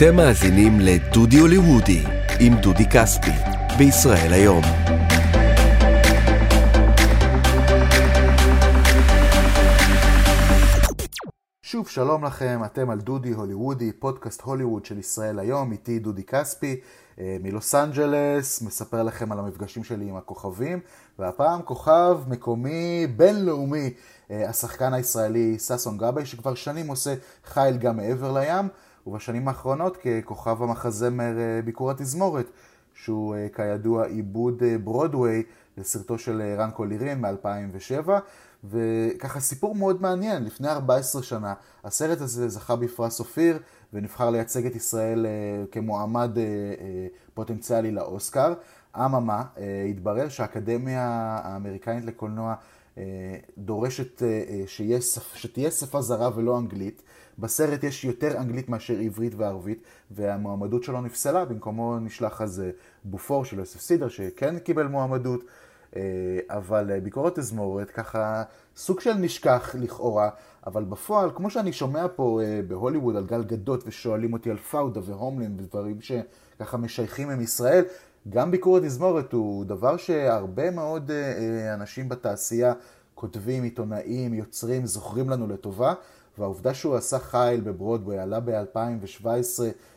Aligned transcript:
אתם 0.00 0.16
מאזינים 0.16 0.80
לדודי 0.80 1.38
הוליוודי 1.38 2.02
עם 2.40 2.54
דודי 2.54 2.84
כספי 2.90 3.30
בישראל 3.78 4.32
היום. 4.32 4.62
שוב 11.62 11.88
שלום 11.88 12.24
לכם, 12.24 12.60
אתם 12.64 12.90
על 12.90 13.00
דודי 13.00 13.32
הוליוודי, 13.32 13.92
פודקאסט 13.92 14.40
הוליווד 14.40 14.84
של 14.84 14.98
ישראל 14.98 15.38
היום, 15.38 15.72
איתי 15.72 15.98
דודי 15.98 16.22
כספי 16.22 16.80
אה, 17.18 17.36
מלוס 17.42 17.74
אנג'לס, 17.74 18.62
מספר 18.62 19.02
לכם 19.02 19.32
על 19.32 19.38
המפגשים 19.38 19.84
שלי 19.84 20.08
עם 20.08 20.16
הכוכבים, 20.16 20.80
והפעם 21.18 21.62
כוכב 21.62 22.18
מקומי 22.28 23.06
בינלאומי, 23.16 23.90
אה, 24.30 24.48
השחקן 24.48 24.94
הישראלי 24.94 25.58
ששון 25.58 25.98
גבאי, 25.98 26.26
שכבר 26.26 26.54
שנים 26.54 26.88
עושה 26.88 27.14
חייל 27.44 27.76
גם 27.76 27.96
מעבר 27.96 28.32
לים, 28.32 28.68
ובשנים 29.06 29.48
האחרונות 29.48 29.96
ככוכב 29.96 30.62
המחזמר 30.62 31.38
אה, 31.38 31.62
ביקור 31.64 31.90
התזמורת, 31.90 32.50
שהוא 32.94 33.36
כידוע 33.54 34.06
עיבוד 34.06 34.62
ברודוויי 34.84 35.42
לסרטו 35.78 36.18
של 36.18 36.54
רן 36.58 36.70
קולירין 36.70 37.20
מ-2007. 37.20 38.08
וככה 38.64 39.40
סיפור 39.40 39.74
מאוד 39.74 40.02
מעניין, 40.02 40.44
לפני 40.44 40.68
14 40.68 41.22
שנה 41.22 41.54
הסרט 41.84 42.20
הזה 42.20 42.48
זכה 42.48 42.76
בפרס 42.76 43.20
אופיר 43.20 43.58
ונבחר 43.92 44.30
לייצג 44.30 44.66
את 44.66 44.76
ישראל 44.76 45.26
כמועמד 45.72 46.30
פוטנציאלי 47.34 47.90
לאוסקר. 47.90 48.54
אממה, 48.96 49.44
התברר 49.90 50.28
שהאקדמיה 50.28 51.02
האמריקאית 51.44 52.04
לקולנוע 52.04 52.54
דורשת 53.58 54.22
שיה, 54.66 54.98
שתהיה 55.34 55.70
שפה 55.70 56.02
זרה 56.02 56.30
ולא 56.36 56.58
אנגלית. 56.58 57.02
בסרט 57.38 57.84
יש 57.84 58.04
יותר 58.04 58.36
אנגלית 58.38 58.68
מאשר 58.68 58.98
עברית 58.98 59.32
וערבית, 59.36 59.82
והמועמדות 60.10 60.84
שלו 60.84 61.00
נפסלה, 61.00 61.44
במקומו 61.44 61.98
נשלח 61.98 62.42
אז 62.42 62.62
בופור 63.04 63.44
של 63.44 63.58
יוסף 63.58 63.80
סידר, 63.80 64.08
שכן 64.08 64.58
קיבל 64.58 64.86
מועמדות. 64.86 65.44
אה, 65.96 66.02
אבל 66.48 66.90
אה, 66.90 67.00
ביקורת 67.00 67.38
תזמורת 67.38 67.90
ככה 67.90 68.42
סוג 68.76 69.00
של 69.00 69.14
נשכח 69.14 69.74
לכאורה, 69.78 70.30
אבל 70.66 70.84
בפועל, 70.84 71.30
כמו 71.34 71.50
שאני 71.50 71.72
שומע 71.72 72.06
פה 72.16 72.40
אה, 72.42 72.60
בהוליווד 72.68 73.16
על 73.16 73.26
גל 73.26 73.42
גדות 73.42 73.82
ושואלים 73.86 74.32
אותי 74.32 74.50
על 74.50 74.56
פאודה 74.56 75.00
והומלין 75.04 75.56
ודברים 75.58 75.98
שככה 76.00 76.76
משייכים 76.76 77.30
עם 77.30 77.40
ישראל, 77.40 77.84
גם 78.28 78.50
ביקורת 78.50 78.82
תזמורת 78.82 79.32
הוא 79.32 79.64
דבר 79.64 79.96
שהרבה 79.96 80.70
מאוד 80.70 81.10
אנשים 81.74 82.08
בתעשייה 82.08 82.72
כותבים, 83.14 83.62
עיתונאים, 83.62 84.34
יוצרים, 84.34 84.86
זוכרים 84.86 85.30
לנו 85.30 85.46
לטובה. 85.46 85.94
והעובדה 86.38 86.74
שהוא 86.74 86.96
עשה 86.96 87.18
חייל 87.18 87.60
בברודווי, 87.60 88.18
עלה 88.18 88.40
ב-2017, 88.40 89.26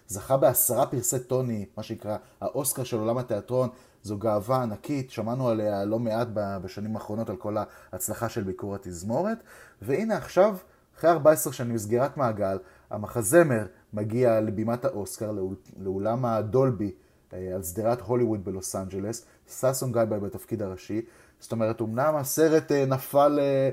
זכה 0.08 0.38
בעשרה 0.38 0.86
פרסי 0.86 1.20
טוני, 1.20 1.66
מה 1.78 1.84
שנקרא 1.84 2.18
האוסקר 2.42 2.84
של 2.84 3.00
עולם 3.00 3.18
התיאטרון, 3.18 3.70
זו 4.04 4.18
גאווה 4.18 4.64
ענקית, 4.64 5.12
שמענו 5.12 5.50
עליה 5.50 5.86
לא 5.86 6.00
מעט 6.00 6.28
בשנים 6.34 6.96
האחרונות 6.96 7.30
על 7.30 7.36
כל 7.36 7.58
ההצלחה 7.92 8.30
של 8.30 8.44
ביקור 8.44 8.76
התזמורת, 8.76 9.38
והנה 9.82 10.18
עכשיו, 10.18 10.58
אחרי 10.98 11.10
14 11.10 11.54
שנים 11.54 11.78
סגירת 11.78 12.18
מעגל, 12.18 12.58
המחזמר 12.90 13.66
מגיע 13.94 14.42
לבימת 14.42 14.86
האוסקר, 14.86 15.32
לאולם 15.80 16.26
הדולבי 16.26 16.92
אה, 17.34 17.56
על 17.56 17.64
שדרת 17.64 18.02
הוליווד 18.02 18.46
בלוס 18.46 18.76
אנג'לס, 18.76 19.26
ששון 19.48 19.92
גייבי 19.92 20.20
בתפקיד 20.20 20.62
הראשי, 20.62 21.02
זאת 21.40 21.52
אומרת, 21.52 21.82
אמנם 21.82 22.16
הסרט 22.16 22.72
אה, 22.72 22.86
נפל 22.86 23.40
אה, 23.42 23.70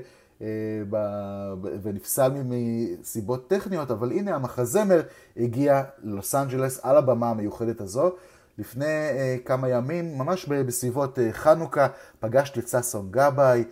ונפסל 1.83 2.31
מסיבות 2.45 3.49
טכניות, 3.49 3.91
אבל 3.91 4.11
הנה 4.11 4.35
המחזמר 4.35 5.01
הגיע 5.37 5.83
ללוס 6.03 6.35
אנג'לס 6.35 6.79
על 6.83 6.97
הבמה 6.97 7.29
המיוחדת 7.29 7.81
הזו. 7.81 8.11
לפני 8.57 8.85
uh, 8.85 9.47
כמה 9.47 9.69
ימים, 9.69 10.17
ממש 10.17 10.45
בסביבות 10.45 11.17
uh, 11.17 11.21
חנוכה, 11.31 11.87
פגשתי 12.19 12.59
את 12.59 12.67
ששון 12.67 13.07
גבאי, 13.11 13.63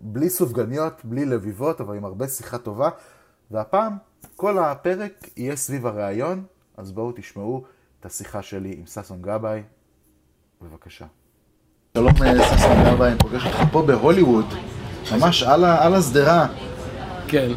בלי 0.00 0.30
סופגניות, 0.30 1.04
בלי 1.04 1.24
לביבות, 1.24 1.80
אבל 1.80 1.96
עם 1.96 2.04
הרבה 2.04 2.28
שיחה 2.28 2.58
טובה. 2.58 2.90
והפעם, 3.50 3.92
כל 4.36 4.58
הפרק 4.58 5.12
יהיה 5.36 5.56
סביב 5.56 5.86
הראיון, 5.86 6.44
אז 6.76 6.92
בואו 6.92 7.12
תשמעו 7.16 7.64
את 8.00 8.06
השיחה 8.06 8.42
שלי 8.42 8.74
עם 8.78 8.86
ששון 8.86 9.22
גבאי. 9.22 9.62
בבקשה. 10.62 11.06
שלום 11.96 12.12
ששון 12.16 12.84
גבאי, 12.84 13.10
אני 13.10 13.18
פוגש 13.18 13.46
אותך 13.46 13.72
פה 13.72 13.82
בהוליווד, 13.82 14.46
ממש 15.12 15.42
על, 15.42 15.64
על 15.64 15.94
השדרה. 15.94 16.46
כן, 17.28 17.48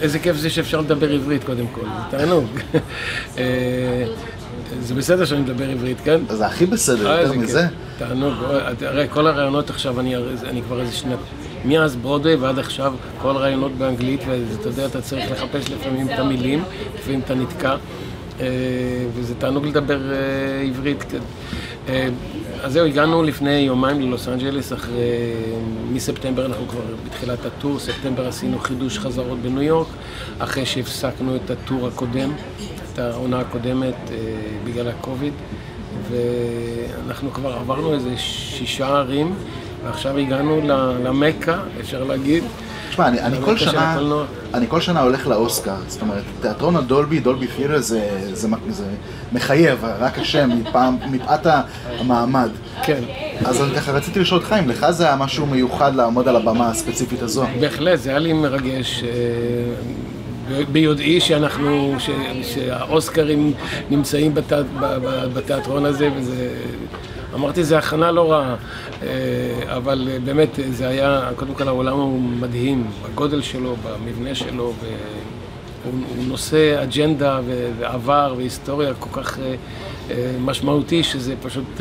איזה 0.00 0.18
כיף 0.18 0.36
זה 0.36 0.50
שאפשר 0.50 0.80
לדבר 0.80 1.12
עברית 1.12 1.44
קודם 1.44 1.66
כל, 1.66 1.80
זה 1.80 2.18
תענוג. 2.18 2.46
זה 4.80 4.94
בסדר 4.94 5.24
שאני 5.24 5.40
מדבר 5.40 5.70
עברית, 5.70 6.00
כן? 6.04 6.20
זה 6.30 6.46
הכי 6.46 6.66
בסדר, 6.66 7.20
יותר 7.20 7.38
מזה. 7.38 7.66
תענוג, 7.98 8.34
הרי 8.86 9.06
כל 9.10 9.26
הרעיונות 9.26 9.70
עכשיו, 9.70 10.00
אני, 10.00 10.16
אני 10.44 10.62
כבר 10.62 10.80
איזה 10.80 10.92
שנת... 10.92 11.18
מאז 11.64 11.96
ברודווי 11.96 12.34
ועד 12.34 12.58
עכשיו, 12.58 12.94
כל 13.22 13.36
הרעיונות 13.36 13.72
באנגלית, 13.72 14.20
ואתה 14.26 14.68
יודע, 14.68 14.86
אתה 14.86 15.00
צריך 15.00 15.30
לחפש 15.30 15.70
לפעמים 15.70 16.08
את 16.08 16.18
המילים, 16.18 16.62
לפעמים 16.94 17.20
אתה 17.24 17.34
נתקע, 17.34 17.76
אה, 18.40 18.46
וזה 19.14 19.34
תענוג 19.34 19.66
לדבר 19.66 20.12
אה, 20.12 20.16
עברית. 20.68 21.04
אז 22.62 22.72
זהו, 22.72 22.86
הגענו 22.86 23.22
לפני 23.22 23.50
יומיים 23.50 24.00
ללוס 24.00 24.28
אנג'לס, 24.28 24.72
אחרי... 24.72 25.32
מספטמבר 25.92 26.46
אנחנו 26.46 26.68
כבר 26.68 26.80
בתחילת 27.06 27.46
הטור, 27.46 27.78
ספטמבר 27.78 28.28
עשינו 28.28 28.58
חידוש 28.58 28.98
חזרות 28.98 29.38
בניו 29.38 29.62
יורק, 29.62 29.86
אחרי 30.38 30.66
שהפסקנו 30.66 31.36
את 31.36 31.50
הטור 31.50 31.86
הקודם. 31.86 32.30
את 32.96 32.98
העונה 32.98 33.40
הקודמת 33.40 33.94
אה, 34.10 34.16
בגלל 34.64 34.88
הקוביד, 34.88 35.32
ואנחנו 36.10 37.30
כבר 37.30 37.52
עברנו 37.52 37.94
איזה 37.94 38.16
שישה 38.16 38.86
ערים, 38.86 39.34
ועכשיו 39.84 40.18
הגענו 40.18 40.60
למכה, 41.04 41.62
אפשר 41.80 42.04
להגיד. 42.04 42.44
תשמע, 42.96 43.08
אני, 43.08 43.20
אני, 43.20 43.36
כל 43.44 43.56
שנה, 43.56 43.98
אני 44.54 44.66
כל 44.68 44.80
שנה 44.80 45.00
הולך 45.00 45.26
לאוסקר, 45.26 45.74
זאת 45.88 46.02
אומרת, 46.02 46.22
תיאטרון 46.40 46.76
הדולבי, 46.76 47.20
דולבי 47.20 47.46
פירר 47.46 47.80
זה, 47.80 48.08
זה, 48.32 48.48
זה 48.68 48.84
מחייב, 49.32 49.84
רק 49.98 50.18
השם, 50.18 50.50
מפאת 51.12 51.46
המעמד. 51.46 52.48
כן. 52.82 53.00
אז 53.44 53.62
אני 53.62 53.74
ככה 53.74 53.92
רציתי 53.92 54.20
לשאול 54.20 54.40
אותך 54.40 54.56
אם 54.60 54.68
לך 54.68 54.90
זה 54.90 55.06
היה 55.06 55.16
משהו 55.16 55.46
מיוחד 55.46 55.94
לעמוד 55.94 56.28
על 56.28 56.36
הבמה 56.36 56.70
הספציפית 56.70 57.22
הזו. 57.22 57.44
בהחלט, 57.60 57.98
זה 58.00 58.10
היה 58.10 58.18
לי 58.18 58.32
מרגש. 58.32 59.02
אה, 59.02 60.60
ביודעי 60.72 61.20
שאנחנו, 61.20 61.94
ש, 61.98 62.10
שהאוסקרים 62.42 63.52
נמצאים 63.90 64.34
בת, 64.34 64.52
בתיאטרון 65.34 65.84
הזה, 65.84 66.08
וזה... 66.16 66.48
אמרתי, 67.34 67.64
זה 67.64 67.78
הכנה 67.78 68.10
לא 68.10 68.32
רעה, 68.32 68.54
אה, 69.02 69.08
אבל 69.76 70.08
באמת 70.24 70.58
זה 70.70 70.88
היה, 70.88 71.30
קודם 71.36 71.54
כל 71.54 71.68
העולם 71.68 71.96
הוא 71.98 72.20
מדהים, 72.20 72.86
בגודל 73.04 73.42
שלו, 73.42 73.76
במבנה 73.84 74.34
שלו, 74.34 74.72
והוא 75.84 76.24
נושא 76.28 76.82
אג'נדה 76.82 77.40
ועבר 77.78 78.34
והיסטוריה 78.36 78.94
כל 78.94 79.22
כך 79.22 79.38
אה, 79.38 79.54
אה, 80.10 80.32
משמעותי, 80.40 81.02
שזה 81.02 81.34
פשוט 81.42 81.80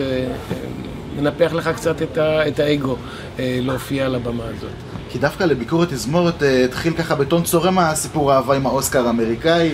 מנפח 1.17 1.53
לך 1.53 1.67
קצת 1.67 2.01
את 2.21 2.59
האגו 2.59 2.95
להופיע 3.39 4.05
על 4.05 4.15
הבמה 4.15 4.43
הזאת. 4.43 4.95
כי 5.15 5.21
דווקא 5.21 5.43
לביקורת 5.43 5.89
תזמורת 5.89 6.43
אה, 6.43 6.65
התחיל 6.65 6.93
ככה 6.93 7.15
בטון 7.15 7.43
צורם 7.43 7.79
הסיפור 7.79 8.31
האהבה 8.31 8.55
עם 8.55 8.65
האוסקר 8.65 9.07
האמריקאי. 9.07 9.69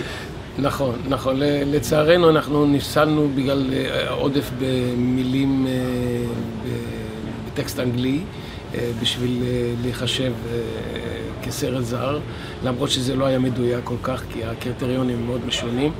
נכון, 0.58 0.94
נכון. 1.08 1.36
לצערנו 1.66 2.30
אנחנו 2.30 2.66
נפסלנו 2.66 3.28
בגלל 3.34 3.70
אה, 3.72 4.10
עודף 4.10 4.50
במילים 4.58 5.66
אה, 7.52 7.62
בטקסט 7.62 7.80
אנגלי 7.80 8.20
בשביל 9.00 9.42
להיחשב 9.82 10.32
כסרט 11.42 11.84
זר, 11.84 12.18
למרות 12.64 12.90
שזה 12.90 13.16
לא 13.16 13.24
היה 13.24 13.38
מדויק 13.38 13.80
כל 13.84 13.94
כך, 14.02 14.22
כי 14.32 14.44
הקריטריונים 14.44 15.26
מאוד 15.26 15.46
משונים. 15.46 15.92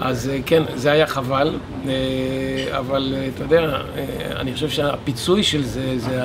אז 0.00 0.28
אה, 0.28 0.38
כן, 0.46 0.62
זה 0.74 0.92
היה 0.92 1.06
חבל, 1.06 1.58
אה, 1.86 1.92
אבל 2.78 3.14
אה, 3.16 3.28
אתה 3.34 3.44
יודע, 3.44 3.80
אני 4.36 4.54
חושב 4.54 4.68
שהפיצוי 4.68 5.42
של 5.42 5.64
זה, 5.64 5.98
זה, 5.98 6.20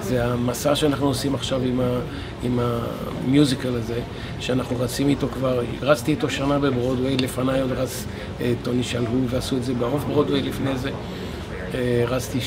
זה 0.00 0.24
המסע 0.24 0.74
שאנחנו 0.74 1.06
עושים 1.06 1.34
עכשיו 1.34 1.62
עם, 1.62 1.80
ה, 1.80 2.00
עם 2.42 2.60
המיוזיקל 2.60 3.76
הזה, 3.76 4.00
שאנחנו 4.40 4.76
רצים 4.80 5.08
איתו 5.08 5.28
כבר, 5.28 5.60
רצתי 5.82 6.10
איתו 6.10 6.30
שנה 6.30 6.58
בברודוויי, 6.58 7.16
לפניי 7.16 7.60
עוד 7.60 7.72
רץ 7.72 8.06
טוני 8.62 8.82
שלהוב, 8.82 9.26
ועשו 9.30 9.56
את 9.56 9.64
זה 9.64 9.74
באוף 9.74 10.04
ברודוויי 10.04 10.42
לפני 10.42 10.78
זה. 10.78 10.90
רצתי 12.08 12.38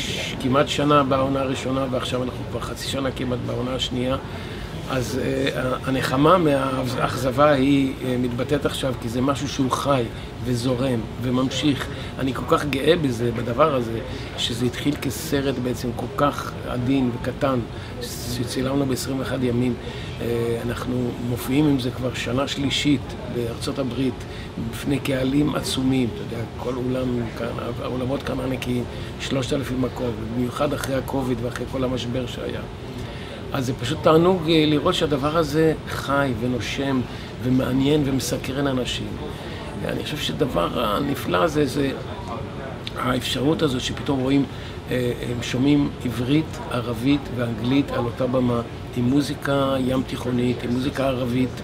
כמעט 0.41 0.67
שנה 0.67 1.03
בעונה 1.03 1.41
הראשונה, 1.41 1.85
ועכשיו 1.91 2.23
אנחנו 2.23 2.43
כבר 2.51 2.59
חצי 2.59 2.87
שנה 2.87 3.11
כמעט 3.11 3.39
בעונה 3.45 3.75
השנייה. 3.75 4.17
אז 4.91 5.19
uh, 5.19 5.57
הנחמה 5.89 6.37
מהאכזבה 6.37 7.51
היא 7.51 7.93
uh, 7.93 8.05
מתבטאת 8.19 8.65
עכשיו, 8.65 8.93
כי 9.01 9.09
זה 9.09 9.21
משהו 9.21 9.49
שהוא 9.49 9.71
חי 9.71 10.03
וזורם 10.43 10.99
וממשיך. 11.21 11.87
אני 12.19 12.33
כל 12.33 12.45
כך 12.47 12.65
גאה 12.65 12.95
בזה, 12.95 13.31
בדבר 13.31 13.75
הזה, 13.75 13.99
שזה 14.37 14.65
התחיל 14.65 14.95
כסרט 14.95 15.55
בעצם 15.63 15.89
כל 15.95 16.05
כך 16.17 16.51
עדין 16.67 17.11
וקטן, 17.15 17.59
שצילמנו 18.01 18.85
ב-21 18.85 19.33
ימים, 19.43 19.73
אנחנו 20.65 21.11
מופיעים 21.29 21.67
עם 21.67 21.79
זה 21.79 21.91
כבר 21.91 22.13
שנה 22.13 22.47
שלישית 22.47 23.01
בארצות 23.35 23.79
הברית, 23.79 24.23
בפני 24.71 24.99
קהלים 24.99 25.55
עצומים, 25.55 26.09
אתה 26.13 26.21
יודע, 26.21 26.43
כל 26.57 26.73
אולם 26.75 27.07
כאן, 27.37 27.47
האולמות 27.81 28.23
כאן 28.23 28.39
ענקיים, 28.39 28.83
שלושת 29.19 29.53
אלפים 29.53 29.81
מקום, 29.81 30.11
במיוחד 30.35 30.73
אחרי 30.73 30.95
הקוביד 30.95 31.37
ואחרי 31.41 31.65
כל 31.71 31.83
המשבר 31.83 32.25
שהיה. 32.27 32.61
אז 33.53 33.65
זה 33.65 33.73
פשוט 33.73 33.97
תענוג 34.03 34.49
אה, 34.49 34.65
לראות 34.67 34.95
שהדבר 34.95 35.37
הזה 35.37 35.73
חי 35.87 36.31
ונושם 36.41 37.01
ומעניין 37.43 38.01
ומסקרן 38.05 38.67
אנשים. 38.67 39.07
אני 39.85 40.03
חושב 40.03 40.17
שדבר 40.17 40.83
הנפלא 40.83 41.43
הזה 41.43 41.65
זה 41.65 41.91
האפשרות 42.97 43.61
הזאת 43.61 43.81
שפתאום 43.81 44.19
רואים, 44.19 44.45
אה, 44.91 45.11
הם 45.29 45.43
שומעים 45.43 45.89
עברית, 46.05 46.57
ערבית 46.71 47.21
ואנגלית 47.35 47.91
על 47.91 48.05
אותה 48.05 48.27
במה, 48.27 48.61
עם 48.97 49.03
מוזיקה 49.03 49.75
ים 49.79 50.03
תיכונית, 50.07 50.63
עם 50.63 50.69
מוזיקה 50.69 51.07
ערבית. 51.07 51.61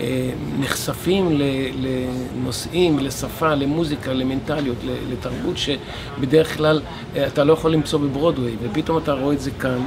אה, 0.00 0.30
נחשפים 0.60 1.40
לנושאים, 1.74 2.98
לשפה, 2.98 3.54
למוזיקה, 3.54 4.12
למנטליות, 4.12 4.76
לתרבות 5.10 5.56
שבדרך 5.56 6.56
כלל 6.56 6.80
אתה 7.26 7.44
לא 7.44 7.52
יכול 7.52 7.72
למצוא 7.72 7.98
בברודוויי, 7.98 8.56
ופתאום 8.62 8.98
אתה 8.98 9.12
רואה 9.12 9.34
את 9.34 9.40
זה 9.40 9.50
כאן. 9.50 9.78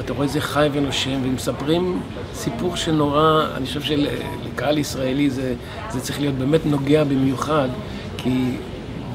אתה 0.00 0.12
רואה 0.12 0.24
איזה 0.24 0.40
חי 0.40 0.68
ונושם, 0.72 1.20
ומספרים 1.24 2.00
סיפור 2.34 2.76
שנורא, 2.76 3.46
אני 3.56 3.66
חושב 3.66 3.82
שלקהל 3.82 4.78
ישראלי 4.78 5.30
זה, 5.30 5.54
זה 5.90 6.00
צריך 6.00 6.20
להיות 6.20 6.34
באמת 6.34 6.66
נוגע 6.66 7.04
במיוחד, 7.04 7.68
כי 8.16 8.56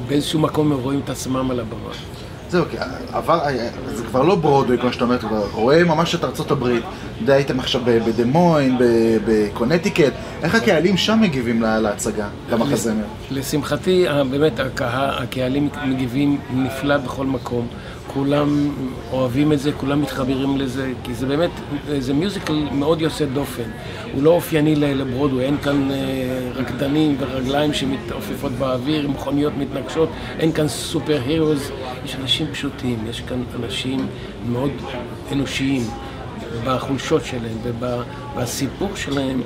באיזשהו 0.08 0.40
מקום 0.40 0.72
הם 0.72 0.78
רואים 0.78 1.00
את 1.04 1.10
עצמם 1.10 1.50
על 1.50 1.60
הבמה. 1.60 1.90
זהו, 2.50 2.64
כי 2.70 2.76
עבר, 3.12 3.40
זה 3.94 4.04
כבר 4.04 4.22
לא 4.22 4.34
ברודווי, 4.34 4.78
כמו 4.78 4.92
שאתה 4.92 5.04
אומר, 5.04 5.16
אתה 5.16 5.26
רואה 5.52 5.84
ממש 5.84 6.14
את 6.14 6.24
ארצות 6.24 6.50
הברית. 6.50 6.82
אתה 6.82 7.22
יודע, 7.22 7.34
הייתם 7.34 7.60
עכשיו 7.60 7.80
בדמוין, 7.84 8.78
בקונטיקט, 9.26 10.12
איך 10.42 10.54
הקהלים 10.54 10.96
שם 10.96 11.18
מגיבים 11.20 11.62
להצגה, 11.62 12.28
למחזמר? 12.52 13.04
לשמחתי, 13.30 14.06
באמת, 14.30 14.60
הקהלים 14.80 15.68
מגיבים 15.86 16.38
נפלא 16.54 16.96
בכל 16.96 17.26
מקום. 17.26 17.66
כולם 18.16 18.70
אוהבים 19.12 19.52
את 19.52 19.58
זה, 19.58 19.72
כולם 19.72 20.02
מתחברים 20.02 20.58
לזה, 20.58 20.92
כי 21.04 21.14
זה 21.14 21.26
באמת, 21.26 21.50
זה 21.98 22.14
מיוזיקל 22.14 22.68
מאוד 22.72 23.00
יוצא 23.00 23.24
דופן. 23.24 23.70
הוא 24.14 24.22
לא 24.22 24.30
אופייני 24.30 24.76
לברודווי, 24.76 25.44
אין 25.44 25.56
כאן 25.56 25.90
אה, 25.90 25.96
רקדנים 26.54 27.16
ורגליים 27.18 27.74
שמתעופפות 27.74 28.52
באוויר, 28.52 29.08
מכוניות 29.08 29.52
מתנגשות, 29.58 30.08
אין 30.38 30.52
כאן 30.52 30.68
סופר 30.68 31.20
הירוס, 31.26 31.70
יש 32.04 32.16
אנשים 32.22 32.46
פשוטים, 32.52 32.98
יש 33.10 33.20
כאן 33.20 33.42
אנשים 33.64 34.06
מאוד 34.48 34.70
אנושיים 35.32 35.82
בחולשות 36.64 37.24
שלהם 37.24 37.58
ובסיפור 37.62 38.88
שלהם. 38.94 39.42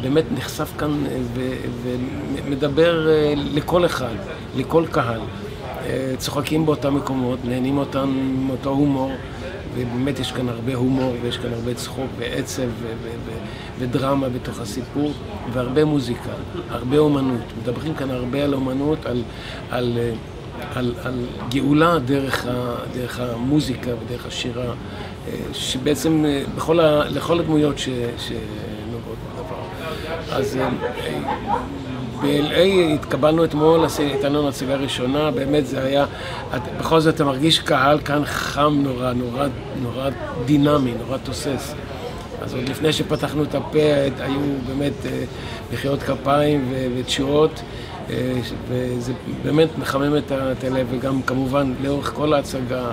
באמת 0.00 0.24
נחשף 0.34 0.72
כאן 0.78 1.06
אה, 1.06 1.18
ומדבר 2.44 3.08
אה, 3.08 3.34
לכל 3.36 3.86
אחד, 3.86 4.14
לכל 4.56 4.84
קהל. 4.90 5.20
צוחקים 6.18 6.66
באותם 6.66 6.94
מקומות, 6.94 7.38
נהנים 7.44 7.78
אותם 7.78 8.08
מאותו 8.46 8.70
הומור, 8.70 9.12
ובאמת 9.74 10.18
יש 10.18 10.32
כאן 10.32 10.48
הרבה 10.48 10.74
הומור, 10.74 11.14
ויש 11.22 11.38
כאן 11.38 11.52
הרבה 11.52 11.74
צחוק 11.74 12.06
ועצב 12.18 12.68
ודרמה 13.78 14.28
בתוך 14.28 14.60
הסיפור, 14.60 15.12
והרבה 15.52 15.84
מוזיקה, 15.84 16.30
הרבה 16.70 16.98
אומנות. 16.98 17.42
מדברים 17.62 17.94
כאן 17.94 18.10
הרבה 18.10 18.44
על 18.44 18.54
אומנות, 18.54 19.06
על, 19.06 19.22
על, 19.70 19.98
על, 20.74 20.94
על 21.04 21.24
גאולה 21.48 21.98
דרך, 21.98 22.46
ה, 22.46 22.74
דרך 22.94 23.20
המוזיקה 23.20 23.90
ודרך 23.90 24.26
השירה, 24.26 24.72
שבעצם 25.52 26.24
בכל 26.56 26.80
ה, 26.80 27.08
לכל 27.08 27.40
הדמויות 27.40 27.78
שנוגעות 27.78 29.16
בדבר. 29.34 29.62
אז 30.30 30.58
ב-LA 32.24 32.94
התקבלנו 32.94 33.44
אתמול, 33.44 33.80
הייתה 33.98 34.28
לנו 34.28 34.48
הצגה 34.48 34.74
ראשונה, 34.74 35.30
באמת 35.30 35.66
זה 35.66 35.84
היה, 35.84 36.06
בכל 36.78 37.00
זאת 37.00 37.14
אתה 37.14 37.24
מרגיש 37.24 37.58
קהל 37.58 37.98
כאן 37.98 38.22
חם 38.24 38.80
נורא, 38.82 39.12
נורא, 39.12 39.46
נורא 39.82 40.08
דינמי, 40.44 40.94
נורא 41.06 41.18
תוסס. 41.18 41.74
אז 42.42 42.54
עוד 42.54 42.68
לפני 42.68 42.92
שפתחנו 42.92 43.42
את 43.42 43.54
הפה 43.54 43.78
היו 44.20 44.40
באמת 44.66 45.06
אה, 45.06 45.24
מחיאות 45.72 46.02
כפיים 46.02 46.72
ותשואות, 46.96 47.62
אה, 48.10 48.32
וזה 48.68 49.12
באמת 49.42 49.68
מחמם 49.78 50.16
את 50.30 50.64
הלב, 50.64 50.86
וגם 50.90 51.22
כמובן 51.22 51.72
לאורך 51.82 52.12
כל 52.14 52.32
ההצגה 52.32 52.90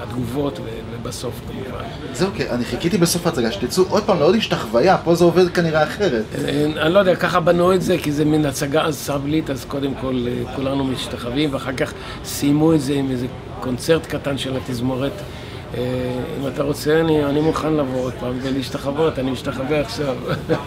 התגובות 0.00 0.60
ובסוף 1.06 1.40
כמובן. 1.48 1.84
זהו, 2.12 2.30
כי 2.34 2.50
אני 2.50 2.64
חיכיתי 2.64 2.98
בסוף 2.98 3.26
ההצגה 3.26 3.52
שתצאו 3.52 3.84
עוד 3.88 4.02
פעם 4.02 4.18
לעוד 4.18 4.36
החוויה, 4.50 4.98
פה 4.98 5.14
זה 5.14 5.24
עובד 5.24 5.48
כנראה 5.48 5.82
אחרת. 5.82 6.24
אה, 6.34 6.66
אני 6.82 6.94
לא 6.94 6.98
יודע, 6.98 7.16
ככה 7.16 7.40
בנו 7.40 7.74
את 7.74 7.82
זה, 7.82 7.96
כי 7.98 8.12
זה 8.12 8.24
מין 8.24 8.46
הצגה 8.46 8.92
סבלית, 8.92 9.50
אז 9.50 9.64
קודם 9.64 9.94
כל 10.00 10.26
אה, 10.28 10.54
כולנו 10.56 10.84
משתחווים, 10.84 11.54
ואחר 11.54 11.72
כך 11.72 11.92
סיימו 12.24 12.74
את 12.74 12.80
זה 12.80 12.94
עם 12.94 13.10
איזה 13.10 13.26
קונצרט 13.60 14.06
קטן 14.06 14.38
של 14.38 14.56
התזמורת. 14.56 15.12
אה, 15.74 15.80
אם 16.40 16.48
אתה 16.48 16.62
רוצה, 16.62 17.00
אני, 17.00 17.24
אני 17.24 17.40
מוכן 17.40 17.72
לבוא 17.72 18.00
עוד 18.00 18.12
פעם 18.20 18.38
ולהשתחוות, 18.42 19.18
אני 19.18 19.30
משתחווה 19.30 19.80
עכשיו. 19.80 20.16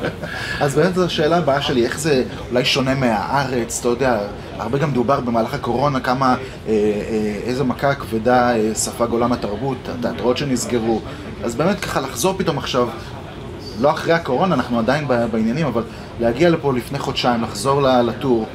אז 0.61 0.75
באמת 0.75 0.95
זו 0.95 1.05
השאלה 1.05 1.37
הבאה 1.37 1.61
שלי, 1.61 1.85
איך 1.85 1.99
זה 1.99 2.23
אולי 2.51 2.65
שונה 2.65 2.95
מהארץ, 2.95 3.79
אתה 3.79 3.87
יודע, 3.87 4.19
הרבה 4.57 4.77
גם 4.77 4.91
דובר 4.91 5.19
במהלך 5.19 5.53
הקורונה 5.53 5.99
כמה, 5.99 6.35
אה, 6.35 6.37
אה, 6.67 7.39
איזו 7.43 7.65
מכה 7.65 7.95
כבדה 7.95 8.55
אה, 8.55 8.69
ספג 8.73 9.09
עולם 9.09 9.33
התרבות, 9.33 9.77
התיאטראות 9.89 10.37
שנסגרו, 10.37 11.01
אז 11.43 11.55
באמת 11.55 11.79
ככה 11.79 12.01
לחזור 12.01 12.37
פתאום 12.37 12.57
עכשיו, 12.57 12.87
לא 13.81 13.91
אחרי 13.91 14.13
הקורונה, 14.13 14.55
אנחנו 14.55 14.79
עדיין 14.79 15.07
בעניינים, 15.07 15.65
אבל 15.65 15.83
להגיע 16.19 16.49
לפה 16.49 16.73
לפני 16.73 16.99
חודשיים, 16.99 17.41
לחזור 17.41 17.81
לטור. 17.81 18.45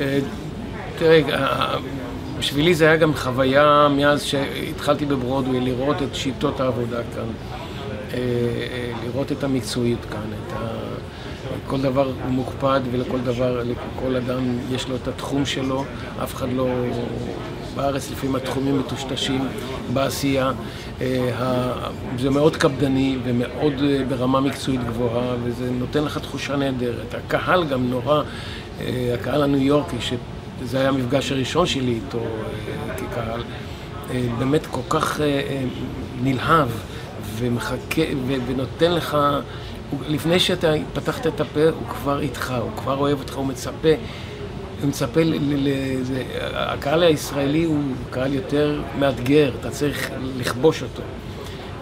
אה, 0.00 0.18
תראה, 0.98 1.20
בשבילי 2.38 2.74
זה 2.74 2.86
היה 2.86 2.96
גם 2.96 3.14
חוויה 3.14 3.88
מאז 3.96 4.22
שהתחלתי 4.22 5.06
בברודווי, 5.06 5.60
לראות 5.60 6.02
את 6.02 6.14
שיטות 6.14 6.60
העבודה 6.60 6.98
כאן, 7.14 7.22
אה, 8.12 8.18
אה, 8.18 8.92
לראות 9.04 9.32
את 9.32 9.44
המקצועיות 9.44 10.04
כאן, 10.10 10.20
את 10.20 10.52
ה... 10.52 10.66
כל 11.66 11.80
דבר 11.80 12.04
הוא 12.04 12.32
מוקפד 12.32 12.80
ולכל 12.90 13.18
דבר, 13.20 13.62
לכל 13.62 14.16
אדם 14.16 14.58
יש 14.70 14.88
לו 14.88 14.96
את 14.96 15.08
התחום 15.08 15.46
שלו, 15.46 15.84
אף 16.22 16.34
אחד 16.34 16.52
לא... 16.52 16.68
בארץ 17.76 18.10
לפעמים 18.10 18.36
התחומים 18.36 18.78
מטושטשים 18.78 19.48
בעשייה. 19.92 20.52
אה, 21.00 21.72
זה 22.18 22.30
מאוד 22.30 22.56
קפדני 22.56 23.18
ומאוד 23.24 23.74
ברמה 24.08 24.40
מקצועית 24.40 24.84
גבוהה, 24.84 25.34
וזה 25.44 25.70
נותן 25.70 26.04
לך 26.04 26.18
תחושה 26.18 26.56
נהדרת. 26.56 27.14
הקהל 27.14 27.64
גם 27.64 27.90
נורא, 27.90 28.22
הקהל 29.14 29.42
הניו 29.42 29.62
יורקי, 29.62 29.96
זה 30.64 30.80
היה 30.80 30.88
המפגש 30.88 31.32
הראשון 31.32 31.66
שלי 31.66 31.92
איתו 31.92 32.18
אה, 32.18 32.94
כקהל, 32.94 33.42
אה, 34.10 34.28
באמת 34.38 34.66
כל 34.66 34.80
כך 34.88 35.20
אה, 35.20 35.64
נלהב 36.22 36.68
ומחכה 37.36 38.02
ונותן 38.46 38.92
לך, 38.92 39.16
לפני 40.08 40.40
שאתה 40.40 40.72
פתחת 40.92 41.26
את 41.26 41.40
הפה, 41.40 41.64
הוא 41.64 41.88
כבר 41.88 42.20
איתך, 42.20 42.54
הוא 42.62 42.70
כבר 42.76 42.96
אוהב 42.96 43.18
אותך, 43.18 43.36
הוא 43.36 43.46
מצפה. 43.46 43.88
הוא 44.80 44.88
מצפה 44.88 45.20
לזה, 45.24 46.22
הקהל 46.52 47.02
הישראלי 47.02 47.64
הוא 47.64 47.82
קהל 48.10 48.34
יותר 48.34 48.80
מאתגר, 48.98 49.50
אתה 49.60 49.70
צריך 49.70 50.10
לכבוש 50.38 50.82
אותו. 50.82 51.02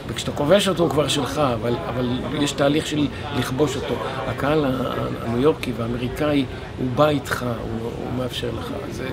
וכשאתה 0.09 0.33
כובש 0.33 0.69
אותו 0.69 0.83
הוא 0.83 0.91
כבר 0.91 1.09
שלך, 1.09 1.39
אבל, 1.39 1.75
אבל 1.89 2.09
יש 2.41 2.53
תהליך 2.53 2.87
של 2.87 3.07
לכבוש 3.39 3.77
אותו. 3.77 3.95
הקהל 4.27 4.65
הניו 4.65 5.43
יורקי 5.43 5.73
והאמריקאי, 5.77 6.45
הוא 6.79 6.87
בא 6.95 7.09
איתך, 7.09 7.43
הוא, 7.43 7.91
הוא 7.99 8.19
מאפשר 8.19 8.49
לך. 8.59 8.67
זה, 8.91 9.09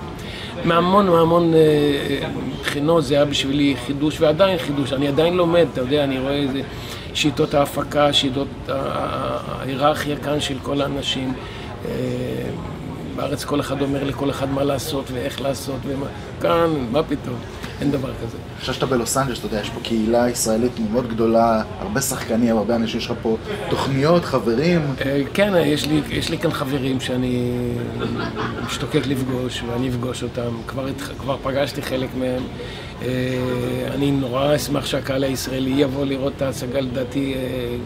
מהמון 0.64 1.06
מהמון 1.06 1.52
בחינות 2.60 2.96
אה, 2.96 3.08
זה 3.08 3.14
היה 3.14 3.24
בשבילי 3.24 3.76
חידוש, 3.86 4.20
ועדיין 4.20 4.58
חידוש. 4.58 4.92
אני 4.92 5.08
עדיין 5.08 5.36
לומד, 5.36 5.66
אתה 5.72 5.80
יודע, 5.80 6.04
אני 6.04 6.18
רואה 6.18 6.32
איזה 6.34 6.60
שיטות 7.14 7.54
ההפקה, 7.54 8.12
שיטות 8.12 8.48
ההיררכיה 8.68 10.16
כאן 10.16 10.40
של 10.40 10.58
כל 10.62 10.80
האנשים. 10.80 11.32
אה, 11.84 11.90
בארץ 13.16 13.44
כל 13.44 13.60
אחד 13.60 13.82
אומר 13.82 14.04
לכל 14.04 14.30
אחד 14.30 14.50
מה 14.50 14.64
לעשות 14.64 15.04
ואיך 15.12 15.40
לעשות 15.40 15.76
ומה... 15.86 16.06
כאן, 16.40 16.70
מה 16.92 17.02
פתאום. 17.02 17.36
אין 17.80 17.90
דבר 17.90 18.08
כזה. 18.08 18.36
אני 18.36 18.60
חושב 18.60 18.72
שאתה 18.72 18.86
בלוס 18.86 19.16
אנג'לס, 19.16 19.38
אתה 19.38 19.46
יודע, 19.46 19.60
יש 19.60 19.70
פה 19.70 19.80
קהילה 19.82 20.28
ישראלית 20.28 20.72
מאוד 20.92 21.08
גדולה, 21.08 21.62
הרבה 21.80 22.00
שחקנים, 22.00 22.56
הרבה 22.56 22.76
אנשים, 22.76 23.00
יש 23.00 23.06
לך 23.06 23.16
פה 23.22 23.36
תוכניות, 23.70 24.24
חברים. 24.24 24.80
אה, 25.04 25.22
כן, 25.34 25.52
יש 25.66 25.86
לי, 25.86 26.00
יש 26.10 26.30
לי 26.30 26.38
כאן 26.38 26.50
חברים 26.50 27.00
שאני 27.00 27.52
משתוקק 28.66 29.06
לפגוש, 29.06 29.62
ואני 29.66 29.88
אפגוש 29.88 30.22
אותם. 30.22 30.50
כבר, 30.66 30.86
כבר 31.18 31.36
פגשתי 31.42 31.82
חלק 31.82 32.08
מהם. 32.18 32.42
אה, 33.02 33.08
אני 33.94 34.10
נורא 34.10 34.56
אשמח 34.56 34.86
שהקהל 34.86 35.24
הישראלי 35.24 35.70
יבוא 35.70 36.04
לראות 36.04 36.32
את 36.36 36.42
ההצגה, 36.42 36.80
לדעתי 36.80 37.34
אה, 37.34 37.76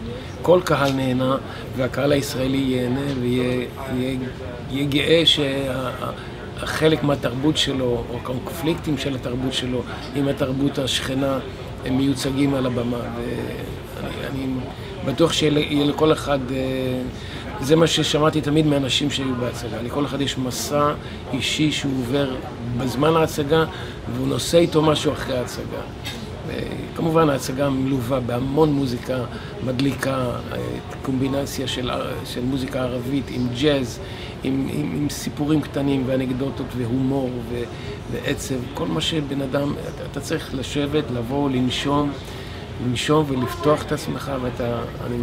כל 0.41 0.59
קהל 0.63 0.91
נהנה, 0.91 1.37
והקהל 1.77 2.11
הישראלי 2.11 2.57
ייהנה 2.57 3.13
ויהיה 3.21 4.85
גאה 4.85 5.21
שה... 5.25 5.89
חלק 6.59 7.03
מהתרבות 7.03 7.57
שלו, 7.57 8.03
או 8.09 8.17
הקונפליקטים 8.17 8.97
של 8.97 9.15
התרבות 9.15 9.53
שלו 9.53 9.83
עם 10.15 10.27
התרבות 10.27 10.79
השכנה, 10.79 11.39
הם 11.85 11.97
מיוצגים 11.97 12.53
על 12.53 12.65
הבמה. 12.65 12.99
ואני 13.95 14.45
בטוח 15.05 15.33
שיהיה 15.33 15.85
לכל 15.85 16.13
אחד, 16.13 16.39
אה, 16.51 16.57
זה 17.61 17.75
מה 17.75 17.87
ששמעתי 17.87 18.41
תמיד 18.41 18.65
מאנשים 18.65 19.11
שהיו 19.11 19.35
בהצגה. 19.39 19.81
לכל 19.81 20.05
אחד 20.05 20.21
יש 20.21 20.37
מסע 20.37 20.93
אישי 21.33 21.71
שהוא 21.71 21.99
עובר 21.99 22.35
בזמן 22.77 23.15
ההצגה, 23.15 23.65
והוא 24.15 24.27
נושא 24.27 24.57
איתו 24.57 24.81
משהו 24.81 25.11
אחרי 25.13 25.37
ההצגה. 25.37 25.81
כמובן 26.95 27.29
ההצגה 27.29 27.69
מלווה 27.69 28.19
בהמון 28.19 28.71
מוזיקה 28.71 29.17
מדליקה, 29.63 30.15
אה, 30.51 30.57
קומבינציה 31.01 31.67
של, 31.67 31.91
של 32.25 32.41
מוזיקה 32.43 32.81
ערבית 32.81 33.25
עם 33.29 33.47
ג'אז, 33.61 33.99
עם, 34.43 34.67
עם, 34.73 34.93
עם 34.95 35.09
סיפורים 35.09 35.61
קטנים 35.61 36.03
ואנקדוטות 36.05 36.67
והומור 36.77 37.29
ו, 37.49 37.63
ועצב, 38.11 38.55
כל 38.73 38.87
מה 38.87 39.01
שבן 39.01 39.41
אדם, 39.41 39.73
אתה, 39.73 40.05
אתה 40.11 40.21
צריך 40.21 40.55
לשבת, 40.55 41.03
לבוא, 41.11 41.49
לנשום, 41.49 42.11
לנשום 42.85 43.25
ולפתוח 43.27 43.83
את 43.83 43.91
עצמך 43.91 44.31
ואתה, 44.41 44.79
אני 45.05 45.17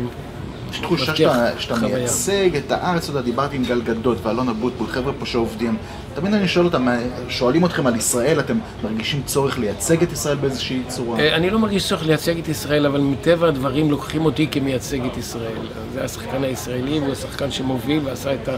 יש 0.76 0.82
תחושה 0.82 1.16
שאתה, 1.16 1.60
שאתה 1.60 1.74
מייצג 1.76 2.56
את 2.56 2.72
הארץ, 2.72 3.02
אתה 3.02 3.10
יודע, 3.10 3.20
דיברתי 3.20 3.56
עם 3.56 3.64
גל 3.64 3.80
גדות 3.80 4.18
ואלון 4.22 4.48
אבוטבול, 4.48 4.86
חבר'ה 4.86 5.12
פה 5.18 5.26
שעובדים. 5.26 5.76
תמיד 6.14 6.34
אני 6.34 6.48
שואל 6.48 6.64
אותם, 6.64 6.88
שואלים 7.28 7.64
אתכם 7.64 7.86
על 7.86 7.96
ישראל, 7.96 8.40
אתם 8.40 8.58
מרגישים 8.84 9.22
צורך 9.26 9.58
לייצג 9.58 10.02
את 10.02 10.12
ישראל 10.12 10.36
באיזושהי 10.36 10.82
צורה? 10.88 11.18
אה, 11.18 11.36
אני 11.36 11.50
לא 11.50 11.58
מרגיש 11.58 11.88
צורך 11.88 12.06
לייצג 12.06 12.38
את 12.38 12.48
ישראל, 12.48 12.86
אבל 12.86 13.00
מטבע 13.00 13.48
הדברים 13.48 13.90
לוקחים 13.90 14.24
אותי 14.24 14.46
כמייצג 14.50 15.04
את 15.04 15.16
ישראל. 15.16 15.66
זה 15.92 16.04
השחקן 16.04 16.44
הישראלי, 16.44 17.00
והוא 17.00 17.12
השחקן 17.12 17.50
שמוביל 17.50 18.00
ועשה 18.04 18.34
את, 18.34 18.48
ה, 18.48 18.56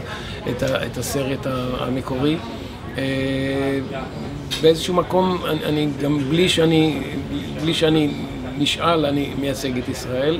את, 0.49 0.63
ה, 0.63 0.85
את 0.85 0.97
הסרט 0.97 1.47
המקורי. 1.79 2.37
אה, 2.97 3.79
באיזשהו 4.61 4.93
מקום, 4.93 5.37
אני, 5.45 5.65
אני 5.65 5.87
גם 6.01 6.19
בלי 6.29 6.49
שאני, 6.49 7.01
בלי 7.61 7.73
שאני 7.73 8.11
נשאל, 8.57 9.05
אני 9.05 9.33
מייצג 9.39 9.77
את 9.77 9.89
ישראל. 9.89 10.39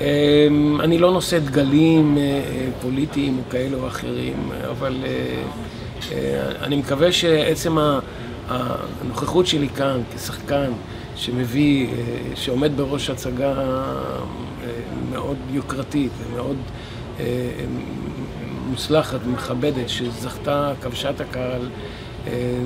אמ, 0.00 0.80
אני 0.80 0.98
לא 0.98 1.12
נושא 1.12 1.38
דגלים 1.38 2.18
אה, 2.18 2.22
אה, 2.22 2.68
פוליטיים 2.82 3.38
או 3.38 3.50
כאלו 3.50 3.82
או 3.82 3.88
אחרים, 3.88 4.50
אבל 4.70 4.96
אה, 5.04 6.52
אני 6.62 6.76
מקווה 6.76 7.12
שעצם 7.12 7.76
הנוכחות 8.48 9.46
שלי 9.46 9.68
כאן 9.68 10.00
כשחקן 10.16 10.70
שמביא, 11.16 11.88
שעומד 12.34 12.76
בראש 12.76 13.10
הצגה 13.10 13.54
מאוד 15.10 15.36
יוקרתית 15.50 16.12
ומאוד 16.18 16.56
מוצלחת 18.66 19.18
ומכבדת, 19.26 19.88
שזכתה, 19.88 20.72
כבשה 20.82 21.10
את 21.10 21.20
הקהל, 21.20 21.68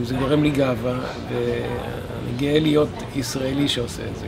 זה 0.02 0.14
גורם 0.18 0.42
לי 0.42 0.50
גאווה, 0.50 0.98
ואני 1.28 2.36
גאה 2.38 2.60
להיות 2.60 3.02
ישראלי 3.16 3.68
שעושה 3.68 4.02
את 4.02 4.16
זה. 4.16 4.26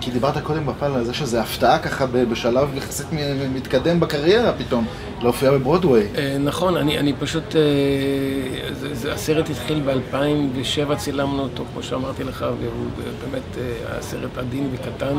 כי 0.00 0.10
דיברת 0.10 0.38
קודם 0.38 0.66
בפעל 0.66 0.94
על 0.94 1.04
זה 1.04 1.14
שזה 1.14 1.40
הפתעה 1.40 1.78
ככה 1.78 2.06
בשלב 2.06 2.76
יחסית 2.76 3.06
מתקדם 3.54 4.00
בקריירה 4.00 4.52
פתאום, 4.52 4.86
להופיע 5.22 5.50
בברודוויי. 5.50 6.06
אה, 6.16 6.36
נכון, 6.38 6.76
אני, 6.76 7.12
פשוט, 7.18 7.56
אה, 7.56 9.12
הסרט 9.12 9.50
התחיל 9.50 9.82
ב-2007, 9.86 10.94
צילמנו 10.96 11.42
אותו, 11.42 11.64
כמו 11.72 11.82
שאמרתי 11.82 12.24
לך, 12.24 12.44
והוא 12.60 12.86
באמת 12.96 13.56
היה 13.56 14.02
סרט 14.02 14.38
עדין 14.38 14.70
וקטן. 14.72 15.18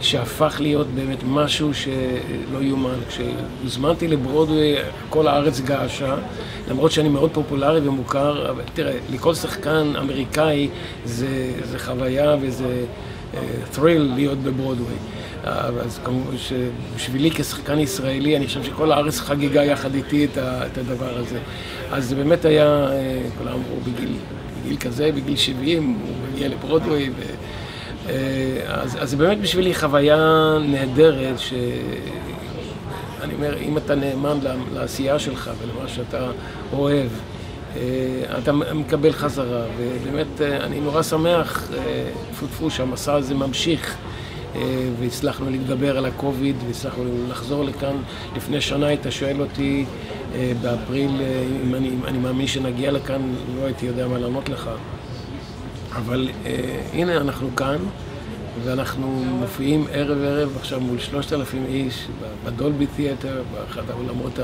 שהפך 0.00 0.56
להיות 0.60 0.86
באמת 0.86 1.18
משהו 1.26 1.74
שלא 1.74 2.58
יאומן. 2.60 2.98
כשהוזמנתי 3.08 4.08
לברודווי, 4.08 4.74
כל 5.10 5.28
הארץ 5.28 5.60
געשה, 5.60 6.14
למרות 6.70 6.92
שאני 6.92 7.08
מאוד 7.08 7.30
פופולרי 7.32 7.88
ומוכר, 7.88 8.50
אבל 8.50 8.62
תראה, 8.74 8.94
לכל 9.10 9.34
שחקן 9.34 9.92
אמריקאי 9.98 10.68
זה, 11.04 11.52
זה 11.64 11.78
חוויה 11.78 12.36
וזה 12.40 12.84
thrill 13.74 14.14
להיות 14.14 14.38
בברודווי. 14.38 14.96
אז 15.44 16.00
כמובן 16.04 16.36
שבשבילי 16.38 17.30
כשחקן 17.30 17.78
ישראלי, 17.78 18.36
אני 18.36 18.46
חושב 18.46 18.64
שכל 18.64 18.92
הארץ 18.92 19.20
חגגה 19.20 19.64
יחד 19.64 19.94
איתי 19.94 20.24
את, 20.24 20.78
הדבר 20.78 21.18
הזה. 21.18 21.38
אז 21.92 22.08
זה 22.08 22.14
באמת 22.14 22.44
היה, 22.44 22.66
אה, 22.66 23.22
כולם 23.38 23.52
אמרו, 23.52 23.80
בגיל, 23.80 24.12
בגיל 24.62 24.76
כזה, 24.76 25.10
בגיל 25.14 25.36
70, 25.36 25.98
הוא 26.02 26.14
מגיע 26.32 26.48
לברודווי. 26.48 27.10
ו... 27.10 27.22
אה, 28.08 28.14
אז, 28.66 28.96
אז 29.00 29.10
זה 29.10 29.16
באמת 29.16 29.40
בשבילי 29.40 29.74
חוויה 29.74 30.56
נהדרת, 30.68 31.38
שאני 31.38 33.34
אומר, 33.34 33.58
אם 33.58 33.78
אתה 33.78 33.94
נאמן 33.94 34.38
לעשייה 34.74 35.18
שלך 35.18 35.50
ולמה 35.58 35.88
שאתה 35.88 36.30
אוהב, 36.72 36.96
אה, 36.96 37.37
אתה 38.38 38.52
מקבל 38.52 39.12
חזרה, 39.12 39.62
ובאמת 39.76 40.40
אה, 40.40 40.64
אני 40.64 40.80
נורא 40.80 41.02
שמח, 41.02 41.70
אה, 41.72 42.10
טפו 42.30 42.46
טפו, 42.46 42.70
שהמסע 42.70 43.14
הזה 43.14 43.34
ממשיך. 43.34 43.96
והצלחנו 45.00 45.50
להתגבר 45.50 45.98
על 45.98 46.04
הקוביד 46.04 46.56
והצלחנו 46.66 47.04
לחזור 47.28 47.64
לכאן. 47.64 47.96
לפני 48.36 48.60
שנה 48.60 48.86
היית 48.86 49.06
שואל 49.10 49.40
אותי 49.40 49.84
באפריל 50.62 51.10
אם 51.64 51.74
אני, 51.74 51.90
אני 52.06 52.18
מאמין 52.18 52.46
שנגיע 52.46 52.92
לכאן, 52.92 53.20
לא 53.56 53.64
הייתי 53.64 53.86
יודע 53.86 54.08
מה 54.08 54.18
לענות 54.18 54.48
לך. 54.48 54.70
אבל 55.96 56.28
הנה 56.92 57.16
אנחנו 57.16 57.56
כאן, 57.56 57.76
ואנחנו 58.64 59.24
מופיעים 59.40 59.86
ערב 59.92 60.18
ערב 60.22 60.56
עכשיו 60.56 60.80
מול 60.80 60.98
שלושת 60.98 61.32
אלפים 61.32 61.64
איש 61.68 62.08
בדולבי 62.44 62.86
תיאטר, 62.86 63.42
באחד 63.52 63.90
העולמות 63.90 64.38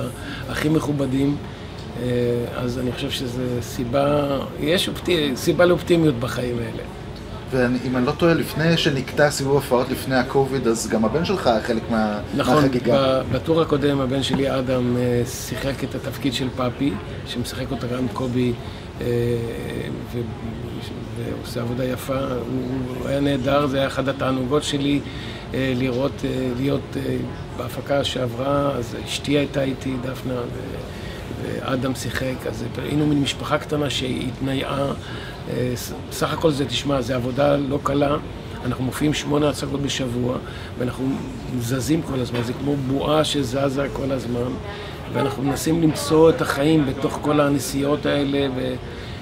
הכי 0.48 0.68
מכובדים. 0.68 1.36
אה, 2.02 2.06
אז 2.56 2.78
אני 2.78 2.92
חושב 2.92 3.10
שזו 3.10 3.42
סיבה, 3.60 4.38
יש 4.60 4.88
אופטי, 4.88 5.32
סיבה 5.36 5.64
לאופטימיות 5.64 6.14
בחיים 6.14 6.58
האלה. 6.58 6.82
ואם 7.50 7.96
אני 7.96 8.06
לא 8.06 8.12
טועה, 8.12 8.34
לפני 8.34 8.76
שנקטע 8.76 9.30
סיבוב 9.30 9.54
הופעות 9.54 9.90
לפני 9.90 10.14
הקוביד, 10.14 10.66
אז 10.66 10.88
גם 10.88 11.04
הבן 11.04 11.24
שלך 11.24 11.46
היה 11.46 11.60
חלק 11.60 11.82
מה, 11.90 12.20
נכון, 12.36 12.54
מהחגיגה. 12.54 13.20
נכון, 13.20 13.32
בטור 13.32 13.62
הקודם 13.62 14.00
הבן 14.00 14.22
שלי 14.22 14.58
אדם 14.58 14.96
אה, 14.96 15.22
שיחק 15.26 15.84
את 15.84 15.94
התפקיד 15.94 16.34
של 16.34 16.48
פאפי, 16.56 16.92
שמשחק 17.26 17.70
אותה 17.70 17.86
גם 17.86 18.08
קובי, 18.08 18.52
אה, 19.00 19.06
ו... 20.12 20.18
ועושה 21.16 21.60
עבודה 21.60 21.84
יפה. 21.84 22.18
הוא 22.18 23.08
היה 23.08 23.20
נהדר, 23.20 23.66
זה 23.66 23.78
היה 23.78 23.86
אחד 23.86 24.08
התענוגות 24.08 24.62
שלי 24.62 25.00
לראות, 25.52 26.24
להיות 26.56 26.96
בהפקה 27.56 28.04
שעברה, 28.04 28.70
אז 28.70 28.96
אשתי 29.04 29.32
הייתה 29.38 29.62
איתי, 29.62 29.94
דפנה. 30.02 30.34
ו... 30.34 30.76
ואדם 31.42 31.94
שיחק, 31.94 32.46
אז 32.48 32.64
היינו 32.78 33.06
מין 33.06 33.22
משפחה 33.22 33.58
קטנה 33.58 33.90
שהתנייעה. 33.90 34.92
אה, 35.50 35.72
סך 36.12 36.32
הכל 36.32 36.50
זה, 36.50 36.66
תשמע, 36.66 37.00
זו 37.00 37.14
עבודה 37.14 37.56
לא 37.56 37.78
קלה. 37.82 38.16
אנחנו 38.64 38.84
מופיעים 38.84 39.14
שמונה 39.14 39.48
הצגות 39.48 39.82
בשבוע, 39.82 40.36
ואנחנו 40.78 41.08
זזים 41.60 42.02
כל 42.02 42.20
הזמן, 42.20 42.42
זה 42.42 42.52
כמו 42.52 42.76
בועה 42.76 43.24
שזזה 43.24 43.86
כל 43.92 44.12
הזמן, 44.12 44.52
ואנחנו 45.12 45.42
מנסים 45.42 45.82
למצוא 45.82 46.30
את 46.30 46.40
החיים 46.40 46.86
בתוך 46.86 47.18
כל 47.22 47.40
הנסיעות 47.40 48.06
האלה, 48.06 48.48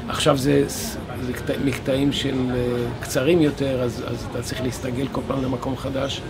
ועכשיו 0.06 0.36
זה, 0.36 0.64
זה 0.66 1.32
מקטעים 1.64 2.12
של 2.12 2.34
אה, 2.54 2.56
קצרים 3.00 3.42
יותר, 3.42 3.82
אז, 3.82 4.04
אז 4.06 4.26
אתה 4.30 4.42
צריך 4.42 4.62
להסתגל 4.62 5.06
כל 5.12 5.20
פעם 5.26 5.42
למקום 5.44 5.76
חדש. 5.76 6.22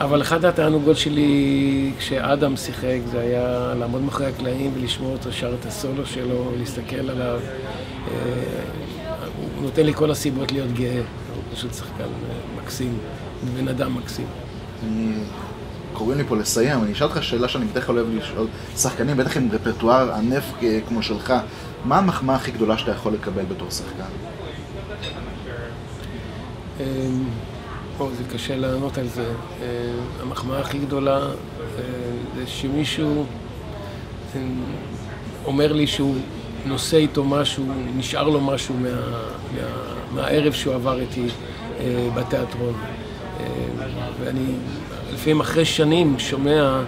אבל 0.00 0.22
אחד 0.22 0.44
התענוגות 0.44 0.96
שלי 0.96 1.92
כשאדם 1.98 2.56
שיחק 2.56 2.98
זה 3.10 3.20
היה 3.20 3.74
לעמוד 3.78 4.02
מאחורי 4.02 4.26
הקלעים 4.26 4.70
ולשמוע 4.74 5.12
אותו 5.12 5.32
שר 5.32 5.54
את 5.60 5.66
הסולו 5.66 6.06
שלו, 6.06 6.52
להסתכל 6.58 7.10
עליו. 7.10 7.40
אה, 8.08 8.14
הוא 9.36 9.62
נותן 9.62 9.86
לי 9.86 9.94
כל 9.94 10.10
הסיבות 10.10 10.52
להיות 10.52 10.72
גאה, 10.72 11.00
הוא 11.34 11.42
פשוט 11.52 11.74
שחקן 11.74 12.04
אה, 12.04 12.62
מקסים, 12.62 12.98
בן 13.56 13.68
אדם 13.68 13.94
מקסים. 13.94 14.26
קוראים 15.92 16.18
לי 16.18 16.24
פה 16.24 16.36
לסיים, 16.36 16.82
אני 16.82 16.92
אשאל 16.92 17.06
אותך 17.06 17.22
שאלה 17.22 17.48
שאני 17.48 17.64
בדרך 17.64 17.86
כלל 17.86 17.98
אוהב 17.98 18.08
לשאול 18.16 18.46
שחקנים, 18.76 19.16
בטח 19.16 19.36
עם 19.36 19.48
רפרטואר 19.52 20.12
ענף 20.12 20.52
כמו 20.88 21.02
שלך, 21.02 21.34
מה 21.84 21.98
המחמאה 21.98 22.36
הכי 22.36 22.50
גדולה 22.50 22.78
שאתה 22.78 22.90
יכול 22.90 23.12
לקבל 23.12 23.42
בתור 23.44 23.70
שחקן? 23.70 24.04
פה 27.98 28.10
זה 28.16 28.24
קשה 28.32 28.56
לענות 28.56 28.98
על 28.98 29.06
זה. 29.06 29.24
אה, 29.62 29.66
המחמאה 30.22 30.60
הכי 30.60 30.78
גדולה 30.78 31.18
אה, 31.18 31.32
זה 32.36 32.46
שמישהו 32.46 33.24
אה, 34.36 34.40
אומר 35.44 35.72
לי 35.72 35.86
שהוא 35.86 36.14
נושא 36.66 36.96
איתו 36.96 37.24
משהו, 37.24 37.64
נשאר 37.96 38.28
לו 38.28 38.40
משהו 38.40 38.74
מה, 38.74 38.88
מה, 38.90 39.68
מהערב 40.12 40.52
שהוא 40.52 40.74
עבר 40.74 41.00
איתי 41.00 41.26
בתיאטרון. 42.14 42.74
ואני 44.20 44.46
לפעמים 45.14 45.40
אחרי 45.40 45.64
שנים 45.64 46.18
שומע 46.18 46.82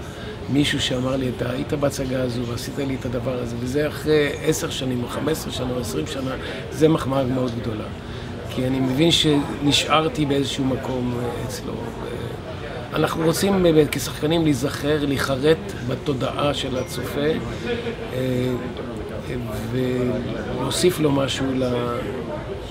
מישהו 0.52 0.80
שאמר 0.80 1.16
לי, 1.16 1.30
אתה 1.36 1.50
היית 1.50 1.72
בהצגה 1.72 2.22
הזו 2.22 2.46
ועשית 2.46 2.78
לי 2.78 2.96
את 3.00 3.04
הדבר 3.04 3.42
הזה, 3.42 3.56
וזה 3.60 3.88
אחרי 3.88 4.28
עשר 4.42 4.70
שנים 4.70 5.02
או 5.02 5.08
חמש 5.08 5.32
עשרה 5.32 5.52
שנה 5.52 5.70
או 5.74 5.80
עשרים 5.80 6.06
שנה, 6.06 6.30
זה 6.70 6.88
מחמאה 6.88 7.24
מאוד 7.24 7.52
גדולה. 7.60 7.84
כי 8.56 8.66
אני 8.66 8.80
מבין 8.80 9.10
שנשארתי 9.10 10.26
באיזשהו 10.26 10.64
מקום 10.64 11.14
אה, 11.18 11.44
אצלו. 11.46 11.72
אנחנו 12.94 13.24
רוצים 13.24 13.66
אה, 13.66 13.82
כשחקנים 13.90 14.44
להיזכר, 14.44 15.06
להיחרט 15.06 15.58
בתודעה 15.88 16.54
של 16.54 16.78
הצופה 16.78 17.20
אה, 18.14 18.52
ולהוסיף 19.72 21.00
לו 21.00 21.12
משהו, 21.12 21.46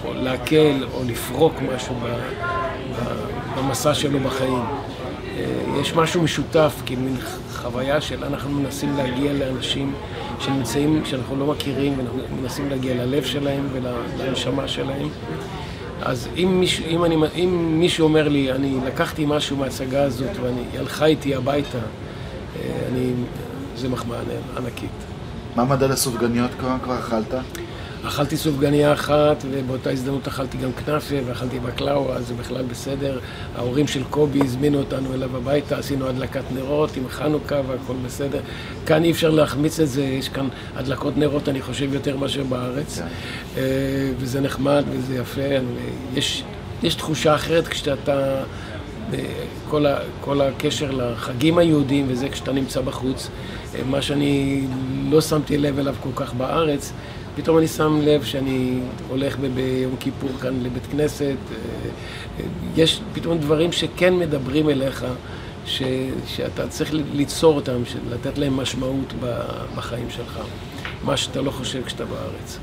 או 0.05 0.13
להקל 0.13 0.85
או 0.93 1.03
לפרוק 1.07 1.53
משהו 1.75 1.95
במסע 3.57 3.93
שלו 3.93 4.19
בחיים. 4.19 4.63
יש 5.81 5.95
משהו 5.95 6.21
משותף, 6.21 6.81
כי 6.85 6.95
מין 6.95 7.15
חוויה 7.53 8.01
של 8.01 8.23
אנחנו 8.23 8.51
מנסים 8.51 8.97
להגיע 8.97 9.33
לאנשים 9.33 9.93
שנמצאים, 10.39 11.05
שאנחנו 11.05 11.35
לא 11.35 11.45
מכירים, 11.45 11.93
ואנחנו 11.97 12.19
מנסים 12.41 12.69
להגיע 12.69 12.93
ללב 12.93 13.23
שלהם 13.23 13.67
ולנשמה 13.73 14.67
שלהם. 14.67 15.09
אז 16.01 16.27
אם 16.37 16.59
מישהו, 16.59 16.85
אם 16.87 17.05
אני, 17.05 17.15
אם 17.35 17.79
מישהו 17.79 18.03
אומר 18.07 18.27
לי, 18.27 18.51
אני 18.51 18.77
לקחתי 18.85 19.25
משהו 19.27 19.57
מההצגה 19.57 20.03
הזאת 20.03 20.29
ואני 20.41 20.61
הלכה 20.77 21.05
איתי 21.05 21.35
הביתה, 21.35 21.77
אה, 21.77 22.79
אני, 22.91 23.11
זה 23.75 23.89
מחמאה 23.89 24.19
ענקית. 24.57 24.89
מה 25.55 25.65
מדד 25.65 25.91
הסופגניות 25.91 26.51
כבר, 26.59 26.75
כבר 26.83 26.99
אכלת? 26.99 27.33
אכלתי 28.07 28.37
סופגניה 28.37 28.93
אחת, 28.93 29.45
ובאותה 29.51 29.89
הזדמנות 29.89 30.27
אכלתי 30.27 30.57
גם 30.57 30.71
כנאפה, 30.71 31.15
ואכלתי 31.25 31.59
בקלאו, 31.59 32.13
אז 32.13 32.27
זה 32.27 32.33
בכלל 32.33 32.63
בסדר. 32.63 33.19
ההורים 33.55 33.87
של 33.87 34.03
קובי 34.09 34.41
הזמינו 34.41 34.77
אותנו 34.77 35.13
אליו 35.13 35.37
הביתה, 35.37 35.77
עשינו 35.77 36.07
הדלקת 36.07 36.43
נרות 36.53 36.97
עם 36.97 37.03
חנוכה 37.09 37.61
והכל 37.67 37.93
בסדר. 38.05 38.39
כאן 38.85 39.03
אי 39.03 39.11
אפשר 39.11 39.29
להחמיץ 39.29 39.79
את 39.79 39.89
זה, 39.89 40.03
יש 40.03 40.29
כאן 40.29 40.47
הדלקות 40.75 41.17
נרות, 41.17 41.49
אני 41.49 41.61
חושב, 41.61 41.93
יותר 41.93 42.17
מאשר 42.17 42.43
בארץ. 42.43 42.99
כן. 42.99 43.05
אה, 43.57 43.63
וזה 44.17 44.41
נחמד 44.41 44.83
וזה 44.91 45.15
יפה. 45.15 45.41
יש, 46.13 46.43
יש 46.83 46.95
תחושה 46.95 47.35
אחרת 47.35 47.67
כשאתה... 47.67 48.43
אה, 49.13 49.19
כל, 49.69 49.85
ה, 49.85 49.97
כל 50.21 50.41
הקשר 50.41 50.91
לחגים 50.91 51.57
היהודיים 51.57 52.05
וזה 52.09 52.29
כשאתה 52.29 52.51
נמצא 52.51 52.81
בחוץ, 52.81 53.29
אה, 53.75 53.79
מה 53.85 54.01
שאני 54.01 54.61
לא 55.09 55.21
שמתי 55.21 55.57
לב 55.57 55.79
אליו 55.79 55.95
כל 56.03 56.09
כך 56.15 56.33
בארץ, 56.33 56.93
פתאום 57.35 57.57
אני 57.57 57.67
שם 57.67 57.99
לב 58.01 58.23
שאני 58.23 58.79
הולך 59.09 59.37
ב- 59.39 59.55
ביום 59.55 59.95
כיפור 59.99 60.29
כאן 60.41 60.53
לבית 60.61 60.83
כנסת, 60.91 61.21
אה, 61.21 61.55
אה, 62.39 62.45
יש 62.75 63.01
פתאום 63.13 63.37
דברים 63.37 63.71
שכן 63.71 64.13
מדברים 64.13 64.69
אליך, 64.69 65.05
ש, 65.65 65.83
שאתה 66.27 66.67
צריך 66.67 66.89
ליצור 67.13 67.55
אותם, 67.55 67.81
לתת 68.09 68.37
להם 68.37 68.57
משמעות 68.57 69.13
בחיים 69.75 70.09
שלך, 70.09 70.39
מה 71.03 71.17
שאתה 71.17 71.41
לא 71.41 71.51
חושב 71.51 71.81
כשאתה 71.85 72.05
בארץ. 72.05 72.59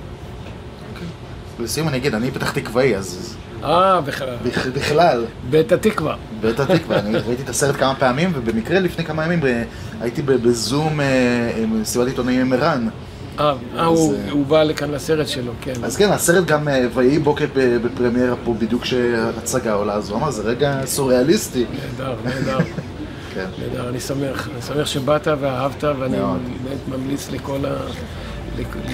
Okay. 0.94 1.62
לסיום 1.62 1.88
אני 1.88 1.96
אגיד, 1.96 2.14
אני 2.14 2.30
פתח 2.30 2.50
תקוואי, 2.52 2.96
אז... 2.96 3.36
אה, 3.64 4.00
בכלל. 4.00 4.36
בכלל. 4.74 5.24
בית 5.50 5.72
התקווה. 5.72 6.16
בית 6.40 6.60
התקווה, 6.60 6.98
אני 6.98 7.18
ראיתי 7.18 7.42
את 7.42 7.48
הסרט 7.48 7.76
כמה 7.76 7.94
פעמים, 7.94 8.32
ובמקרה 8.34 8.80
לפני 8.80 9.04
כמה 9.04 9.24
ימים 9.24 9.40
הייתי 10.00 10.22
בזום, 10.22 11.00
מסיבת 11.68 12.06
עיתונאים 12.06 12.40
עם 12.40 12.52
ערן. 12.52 12.88
אה, 13.38 13.54
אה 13.76 13.84
הוא 14.30 14.46
בא 14.46 14.62
לכאן 14.62 14.90
לסרט 14.90 15.28
שלו, 15.28 15.52
כן. 15.60 15.72
אז 15.82 15.96
כן, 15.96 16.12
הסרט 16.12 16.44
גם 16.44 16.68
אה, 16.68 16.86
ויהי 16.94 17.18
בוקר 17.18 17.46
בפרמיירה 17.54 18.36
פה 18.44 18.54
בדיוק 18.58 18.82
כשהצגה 18.82 19.72
עולה, 19.72 19.94
אז 19.94 20.10
הוא 20.10 20.18
אמר, 20.18 20.30
זה 20.30 20.42
רגע 20.42 20.80
סוריאליסטי. 20.84 21.64
נהדר, 21.74 22.14
נהדר. 22.24 22.58
כן. 23.34 23.46
נהדר, 23.58 23.88
אני 23.88 24.00
שמח. 24.00 24.48
אני 24.54 24.62
שמח 24.62 24.86
שבאת 24.86 25.28
ואהבת, 25.40 25.84
ואני 25.84 26.16
באמת 26.16 26.88
ממליץ 26.88 27.28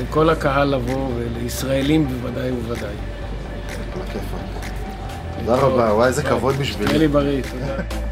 לכל 0.01 0.31
הקהל 0.31 0.75
לבוא, 0.75 1.09
ולישראלים 1.17 2.09
בוודאי 2.09 2.51
ובוודאי. 2.51 2.95
תודה 5.39 5.57
רבה, 5.57 5.95
וואי, 5.95 6.09
איזה 6.09 6.23
כבוד 6.23 6.55
בשבילי. 6.55 6.87
תהיה 6.87 6.99
לי 6.99 7.09
בריא, 7.09 7.43
תודה. 7.43 7.83